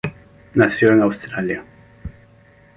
Nació 0.55 0.93
en 0.93 1.03
Australia. 1.03 1.63